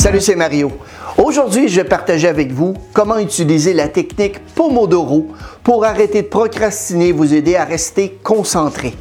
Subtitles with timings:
[0.00, 0.72] Salut, c'est Mario.
[1.18, 5.26] Aujourd'hui, je vais partager avec vous comment utiliser la technique Pomodoro
[5.62, 8.94] pour arrêter de procrastiner et vous aider à rester concentré.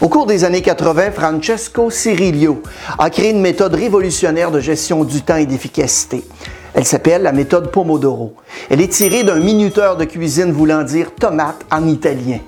[0.00, 2.62] Au cours des années 80, Francesco Cirillo
[2.98, 6.24] a créé une méthode révolutionnaire de gestion du temps et d'efficacité.
[6.72, 8.32] Elle s'appelle la méthode Pomodoro.
[8.70, 12.38] Elle est tirée d'un minuteur de cuisine voulant dire tomate en italien.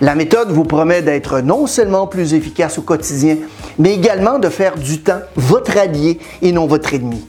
[0.00, 3.36] La méthode vous promet d'être non seulement plus efficace au quotidien,
[3.78, 7.26] mais également de faire du temps votre allié et non votre ennemi.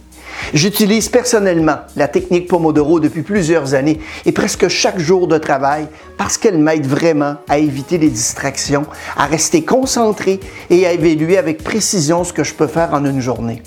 [0.54, 5.88] J'utilise personnellement la technique Pomodoro depuis plusieurs années et presque chaque jour de travail
[6.18, 8.85] parce qu'elle m'aide vraiment à éviter les distractions,
[9.16, 13.22] à rester concentré et à évaluer avec précision ce que je peux faire en une
[13.22, 13.63] journée.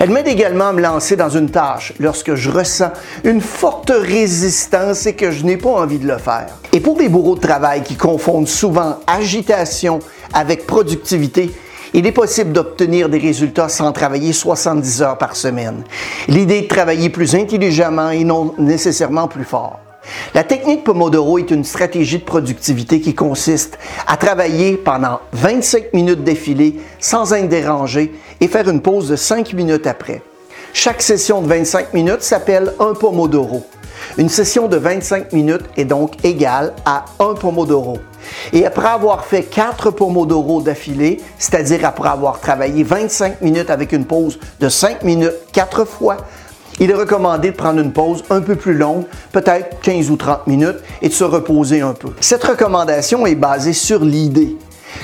[0.00, 2.92] Elle m'aide également à me lancer dans une tâche lorsque je ressens
[3.24, 6.46] une forte résistance et que je n'ai pas envie de le faire.
[6.72, 9.98] Et pour les bourreaux de travail qui confondent souvent agitation
[10.32, 11.50] avec productivité,
[11.94, 15.84] il est possible d'obtenir des résultats sans travailler 70 heures par semaine.
[16.28, 19.80] L'idée est de travailler plus intelligemment et non nécessairement plus fort.
[20.34, 26.24] La technique Pomodoro est une stratégie de productivité qui consiste à travailler pendant 25 minutes
[26.24, 30.22] d'affilée sans être dérangé et faire une pause de 5 minutes après.
[30.72, 33.66] Chaque session de 25 minutes s'appelle un Pomodoro.
[34.16, 37.98] Une session de 25 minutes est donc égale à un Pomodoro.
[38.52, 44.04] Et après avoir fait 4 Pomodoro d'affilée, c'est-à-dire après avoir travaillé 25 minutes avec une
[44.04, 46.18] pause de 5 minutes 4 fois,
[46.80, 50.46] il est recommandé de prendre une pause un peu plus longue, peut-être 15 ou 30
[50.46, 52.10] minutes, et de se reposer un peu.
[52.20, 54.56] Cette recommandation est basée sur l'idée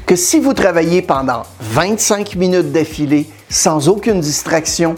[0.06, 4.94] que si vous travaillez pendant 25 minutes d'affilée sans aucune distraction,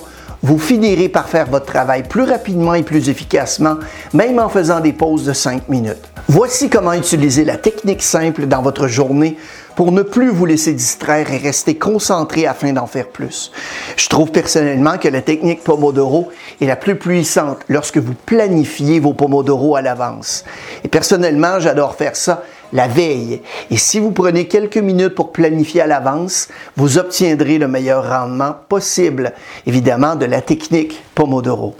[0.47, 3.79] vous finirez par faire votre travail plus rapidement et plus efficacement,
[4.13, 6.09] même en faisant des pauses de 5 minutes.
[6.29, 9.37] Voici comment utiliser la technique simple dans votre journée
[9.75, 13.51] pour ne plus vous laisser distraire et rester concentré afin d'en faire plus.
[13.97, 16.29] Je trouve personnellement que la technique Pomodoro
[16.61, 20.45] est la plus puissante lorsque vous planifiez vos Pomodoro à l'avance.
[20.85, 23.43] Et personnellement, j'adore faire ça la veille.
[23.71, 28.55] Et si vous prenez quelques minutes pour planifier à l'avance, vous obtiendrez le meilleur rendement
[28.69, 29.33] possible,
[29.67, 31.75] évidemment, de la technique Pomodoro.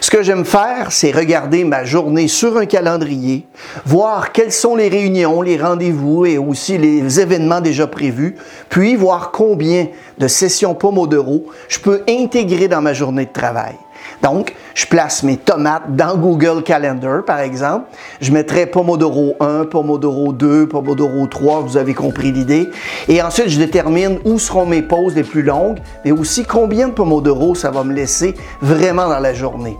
[0.00, 3.46] Ce que j'aime faire, c'est regarder ma journée sur un calendrier,
[3.84, 8.34] voir quelles sont les réunions, les rendez-vous et aussi les événements déjà prévus,
[8.68, 9.88] puis voir combien
[10.18, 13.76] de sessions Pomodoro je peux intégrer dans ma journée de travail.
[14.22, 17.86] Donc, je place mes tomates dans Google Calendar, par exemple.
[18.20, 22.68] Je mettrai Pomodoro 1, Pomodoro 2, Pomodoro 3, vous avez compris l'idée.
[23.08, 26.92] Et ensuite, je détermine où seront mes pauses les plus longues, mais aussi combien de
[26.92, 29.78] Pomodoro ça va me laisser vraiment dans la journée.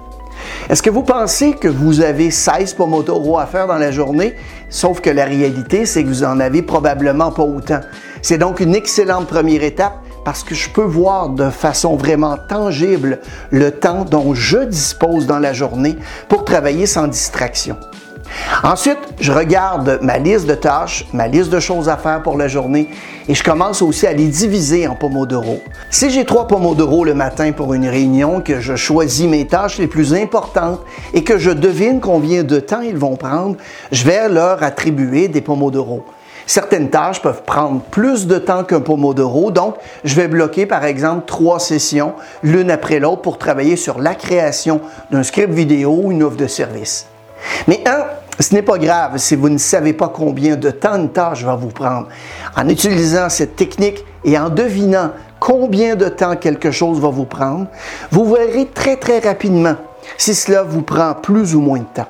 [0.71, 4.35] Est-ce que vous pensez que vous avez 16 Pomodoro à faire dans la journée?
[4.71, 7.81] Sauf que la réalité, c'est que vous en avez probablement pas autant.
[8.23, 9.99] C'est donc une excellente première étape
[10.31, 13.19] parce que je peux voir de façon vraiment tangible
[13.51, 15.97] le temps dont je dispose dans la journée
[16.29, 17.77] pour travailler sans distraction.
[18.63, 22.47] Ensuite, je regarde ma liste de tâches, ma liste de choses à faire pour la
[22.47, 22.91] journée
[23.27, 25.59] et je commence aussi à les diviser en pomodoro.
[25.91, 29.89] Si j'ai trois pomodoro le matin pour une réunion, que je choisis mes tâches les
[29.89, 30.79] plus importantes
[31.13, 33.57] et que je devine combien de temps ils vont prendre,
[33.91, 36.05] je vais leur attribuer des pomodoro.
[36.51, 41.23] Certaines tâches peuvent prendre plus de temps qu'un pomodoro, donc je vais bloquer par exemple
[41.25, 44.81] trois sessions l'une après l'autre pour travailler sur la création
[45.13, 47.07] d'un script vidéo ou une offre de service.
[47.69, 48.03] Mais un,
[48.41, 51.55] ce n'est pas grave si vous ne savez pas combien de temps une tâche va
[51.55, 52.09] vous prendre.
[52.57, 57.69] En utilisant cette technique et en devinant combien de temps quelque chose va vous prendre,
[58.11, 59.77] vous verrez très très rapidement
[60.19, 62.09] si cela vous prend plus ou moins de temps.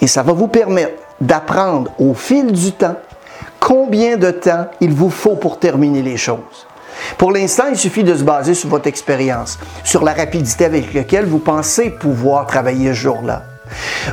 [0.00, 2.96] Et ça va vous permettre d'apprendre au fil du temps
[3.64, 6.66] combien de temps il vous faut pour terminer les choses.
[7.16, 11.24] Pour l'instant, il suffit de se baser sur votre expérience, sur la rapidité avec laquelle
[11.24, 13.42] vous pensez pouvoir travailler ce jour-là.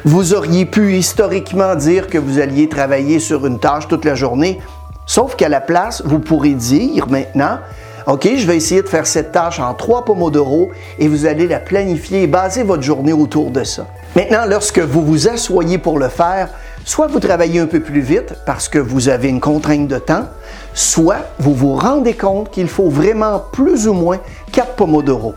[0.05, 4.61] Vous auriez pu historiquement dire que vous alliez travailler sur une tâche toute la journée,
[5.05, 7.59] sauf qu'à la place, vous pourrez dire maintenant,
[8.07, 11.59] OK, je vais essayer de faire cette tâche en trois pomodoro et vous allez la
[11.59, 13.85] planifier et baser votre journée autour de ça.
[14.15, 16.49] Maintenant, lorsque vous vous asseyez pour le faire,
[16.83, 20.25] soit vous travaillez un peu plus vite parce que vous avez une contrainte de temps,
[20.73, 24.19] soit vous vous rendez compte qu'il faut vraiment plus ou moins
[24.51, 25.35] 4 pomodoro.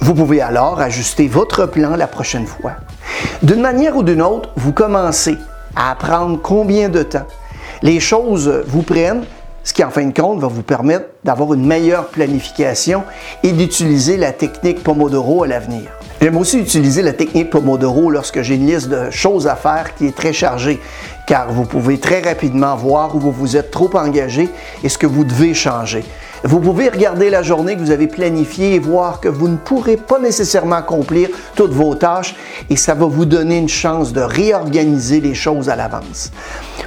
[0.00, 2.72] Vous pouvez alors ajuster votre plan la prochaine fois.
[3.42, 5.38] D'une manière ou d'une autre, vous commencez
[5.76, 7.26] à apprendre combien de temps?
[7.82, 9.24] Les choses vous prennent,
[9.64, 13.02] ce qui en fin de compte va vous permettre d'avoir une meilleure planification
[13.42, 15.90] et d'utiliser la technique Pomodoro à l'avenir.
[16.20, 20.06] J'aime aussi utiliser la technique Pomodoro lorsque j'ai une liste de choses à faire qui
[20.06, 20.80] est très chargée,
[21.26, 24.48] car vous pouvez très rapidement voir où vous vous êtes trop engagé
[24.82, 26.04] et ce que vous devez changer.
[26.44, 29.96] Vous pouvez regarder la journée que vous avez planifiée et voir que vous ne pourrez
[29.96, 32.34] pas nécessairement accomplir toutes vos tâches
[32.68, 36.32] et ça va vous donner une chance de réorganiser les choses à l'avance.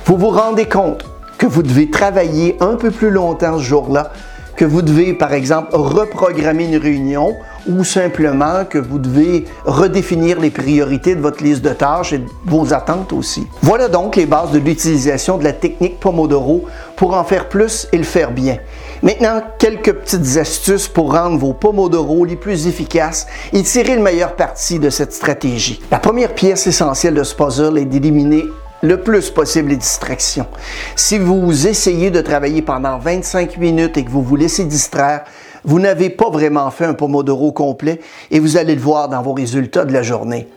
[0.06, 1.06] Vous vous rendez compte
[1.38, 4.12] que vous devez travailler un peu plus longtemps ce jour-là,
[4.56, 7.36] que vous devez, par exemple, reprogrammer une réunion
[7.68, 12.74] ou simplement que vous devez redéfinir les priorités de votre liste de tâches et vos
[12.74, 13.45] attentes aussi.
[13.62, 17.98] Voilà donc les bases de l'utilisation de la technique Pomodoro pour en faire plus et
[17.98, 18.57] le faire bien.
[19.04, 24.36] Maintenant, quelques petites astuces pour rendre vos Pomodoro les plus efficaces et tirer le meilleur
[24.36, 25.80] parti de cette stratégie.
[25.92, 28.45] La première pièce essentielle de ce puzzle est d'éliminer
[28.81, 30.47] le plus possible les distractions.
[30.95, 35.24] Si vous essayez de travailler pendant 25 minutes et que vous vous laissez distraire,
[35.63, 38.00] vous n'avez pas vraiment fait un pomodoro complet
[38.31, 40.47] et vous allez le voir dans vos résultats de la journée.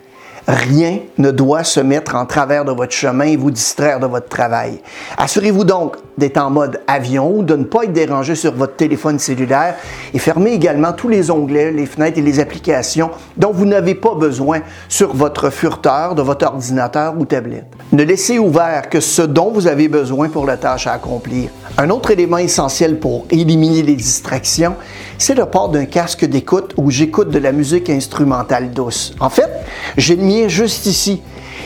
[0.51, 4.29] Rien ne doit se mettre en travers de votre chemin et vous distraire de votre
[4.29, 4.81] travail.
[5.17, 9.21] Assurez-vous donc d'être en mode avion, ou de ne pas être dérangé sur votre téléphone
[9.21, 9.77] cellulaire
[10.13, 14.15] et fermez également tous les onglets, les fenêtres et les applications dont vous n'avez pas
[14.15, 17.73] besoin sur votre furteur de votre ordinateur ou tablette.
[17.93, 21.51] Ne laissez ouvert que ce dont vous avez besoin pour la tâche à accomplir.
[21.79, 24.75] Un autre élément essentiel pour éliminer les distractions,
[25.17, 29.15] c'est le port d'un casque d'écoute où j'écoute de la musique instrumentale douce.
[29.21, 29.49] En fait,
[29.97, 31.21] j'ai le juste ici.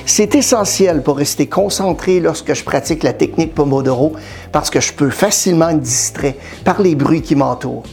[0.06, 4.12] C'est essentiel pour rester concentré lorsque je pratique la technique Pomodoro
[4.52, 7.84] parce que je peux facilement être distrait par les bruits qui m'entourent.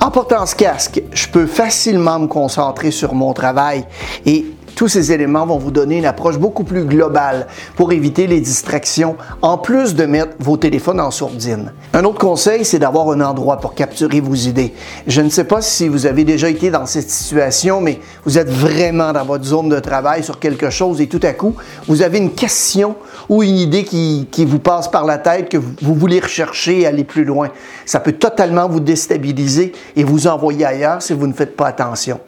[0.00, 3.84] En portant ce casque, je peux facilement me concentrer sur mon travail
[4.24, 4.46] et
[4.80, 9.16] tous ces éléments vont vous donner une approche beaucoup plus globale pour éviter les distractions,
[9.42, 11.74] en plus de mettre vos téléphones en sourdine.
[11.92, 14.72] Un autre conseil, c'est d'avoir un endroit pour capturer vos idées.
[15.06, 18.48] Je ne sais pas si vous avez déjà été dans cette situation, mais vous êtes
[18.48, 21.54] vraiment dans votre zone de travail sur quelque chose et tout à coup,
[21.86, 22.96] vous avez une question
[23.28, 26.86] ou une idée qui, vous passe par la tête que vous, vous voulez rechercher et
[26.86, 27.50] aller plus loin.
[27.84, 32.18] Ça peut totalement vous déstabiliser et vous envoyer ailleurs si vous ne faites pas attention.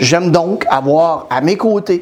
[0.00, 1.99] J'aime donc avoir à mes côtés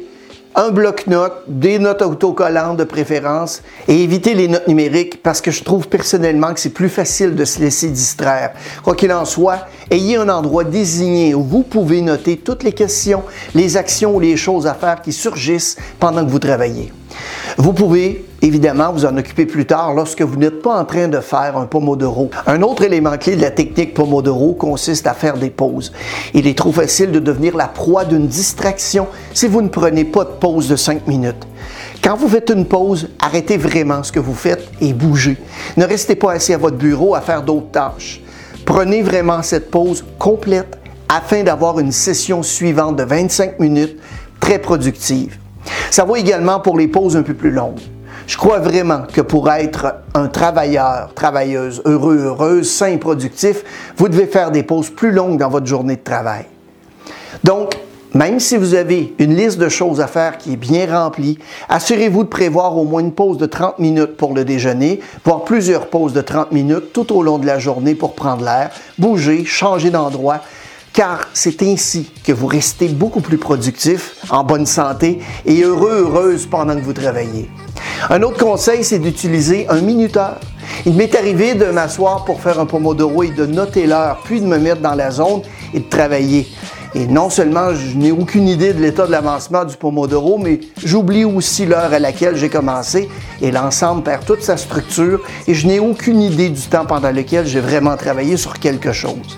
[0.55, 5.63] un bloc-notes, des notes autocollantes de préférence et éviter les notes numériques parce que je
[5.63, 8.51] trouve personnellement que c'est plus facile de se laisser distraire.
[8.83, 13.23] Quoi qu'il en soit, ayez un endroit désigné où vous pouvez noter toutes les questions,
[13.53, 16.91] les actions ou les choses à faire qui surgissent pendant que vous travaillez.
[17.57, 21.19] Vous pouvez évidemment vous en occuper plus tard lorsque vous n'êtes pas en train de
[21.19, 22.29] faire un Pomodoro.
[22.47, 25.91] Un autre élément clé de la technique Pomodoro consiste à faire des pauses.
[26.33, 30.23] Il est trop facile de devenir la proie d'une distraction si vous ne prenez pas
[30.23, 31.47] de pause de 5 minutes.
[32.01, 35.37] Quand vous faites une pause, arrêtez vraiment ce que vous faites et bougez.
[35.75, 38.21] Ne restez pas assis à votre bureau à faire d'autres tâches.
[38.65, 40.77] Prenez vraiment cette pause complète
[41.09, 43.97] afin d'avoir une session suivante de 25 minutes
[44.39, 45.37] très productive.
[45.91, 47.79] Ça vaut également pour les pauses un peu plus longues.
[48.27, 53.63] Je crois vraiment que pour être un travailleur, travailleuse, heureux, heureuse, sain et productif,
[53.97, 56.45] vous devez faire des pauses plus longues dans votre journée de travail.
[57.43, 57.75] Donc,
[58.13, 61.37] même si vous avez une liste de choses à faire qui est bien remplie,
[61.69, 65.87] assurez-vous de prévoir au moins une pause de 30 minutes pour le déjeuner, voire plusieurs
[65.87, 69.91] pauses de 30 minutes tout au long de la journée pour prendre l'air, bouger, changer
[69.91, 70.41] d'endroit
[70.93, 76.45] car c'est ainsi que vous restez beaucoup plus productif, en bonne santé et heureux, heureuse
[76.45, 77.49] pendant que vous travaillez.
[78.09, 80.39] Un autre conseil, c'est d'utiliser un minuteur.
[80.85, 84.45] Il m'est arrivé de m'asseoir pour faire un pomodoro et de noter l'heure, puis de
[84.45, 85.41] me mettre dans la zone
[85.73, 86.47] et de travailler.
[86.95, 91.23] Et non seulement je n'ai aucune idée de l'état de l'avancement du pomodoro, mais j'oublie
[91.23, 93.09] aussi l'heure à laquelle j'ai commencé
[93.41, 97.45] et l'ensemble perd toute sa structure et je n'ai aucune idée du temps pendant lequel
[97.45, 99.37] j'ai vraiment travaillé sur quelque chose.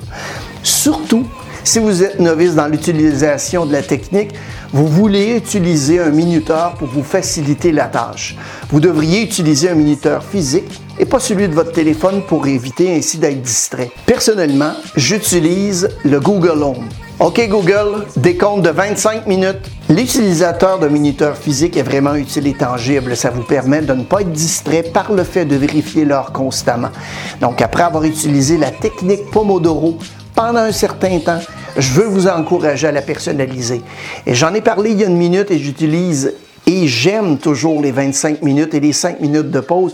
[0.64, 1.26] Surtout
[1.64, 4.32] si vous êtes novice dans l'utilisation de la technique,
[4.74, 8.36] vous voulez utiliser un minuteur pour vous faciliter la tâche.
[8.70, 13.18] Vous devriez utiliser un minuteur physique et pas celui de votre téléphone pour éviter ainsi
[13.18, 13.92] d'être distrait.
[14.06, 16.88] Personnellement, j'utilise le Google Home.
[17.20, 19.62] OK Google, décompte de 25 minutes.
[19.90, 23.16] L'utilisateur d'un minuteur physique est vraiment utile et tangible.
[23.16, 26.90] Ça vous permet de ne pas être distrait par le fait de vérifier l'heure constamment.
[27.40, 30.00] Donc après avoir utilisé la technique Pomodoro
[30.42, 31.40] pendant un certain temps,
[31.78, 33.84] je veux vous encourager à la personnaliser.
[34.26, 36.34] Et j'en ai parlé il y a une minute et j'utilise
[36.66, 39.94] et j'aime toujours les 25 minutes et les 5 minutes de pause.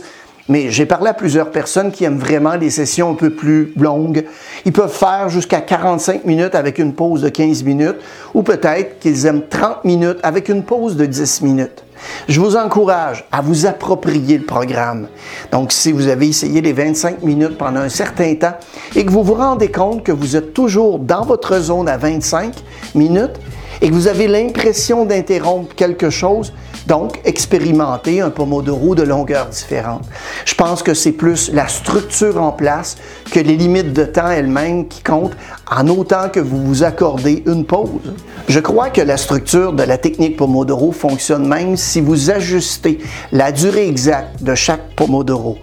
[0.50, 4.25] Mais j'ai parlé à plusieurs personnes qui aiment vraiment les sessions un peu plus longues.
[4.66, 7.98] Ils peuvent faire jusqu'à 45 minutes avec une pause de 15 minutes
[8.34, 11.84] ou peut-être qu'ils aiment 30 minutes avec une pause de 10 minutes.
[12.30, 15.08] Je vous encourage à vous approprier le programme.
[15.51, 18.54] Donc, si vous avez essayé les 25 minutes pendant un certain temps
[18.96, 22.54] et que vous vous rendez compte que vous êtes toujours dans votre zone à 25
[22.96, 23.39] minutes,
[23.81, 26.53] et que vous avez l'impression d'interrompre quelque chose,
[26.88, 30.03] donc expérimenter un Pomodoro de longueur différente.
[30.46, 32.98] Je pense que c'est plus la structure en place
[33.31, 35.36] que les limites de temps elles-mêmes qui comptent
[35.69, 38.13] en autant que vous vous accordez une pause.
[38.48, 43.00] Je crois que la structure de la technique Pomodoro fonctionne même si vous ajustez
[43.31, 45.57] la durée exacte de chaque Pomodoro.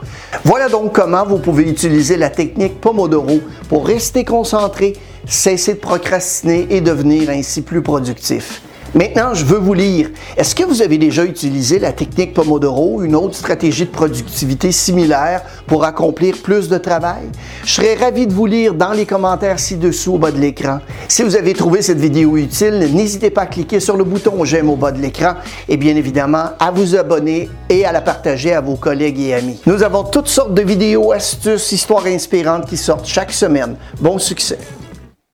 [0.44, 4.94] Voilà donc comment vous pouvez utiliser la technique Pomodoro pour rester concentré,
[5.26, 8.62] cesser de procrastiner et devenir ainsi plus productif.
[8.94, 10.10] Maintenant, je veux vous lire.
[10.36, 15.42] Est-ce que vous avez déjà utilisé la technique Pomodoro, une autre stratégie de productivité similaire
[15.66, 17.24] pour accomplir plus de travail?
[17.64, 20.78] Je serais ravi de vous lire dans les commentaires ci-dessous au bas de l'écran.
[21.08, 24.70] Si vous avez trouvé cette vidéo utile, n'hésitez pas à cliquer sur le bouton j'aime
[24.70, 25.34] au bas de l'écran
[25.68, 29.60] et bien évidemment à vous abonner et à la partager à vos collègues et amis.
[29.66, 33.74] Nous avons toutes sortes de vidéos, astuces, histoires inspirantes qui sortent chaque semaine.
[34.00, 34.58] Bon succès!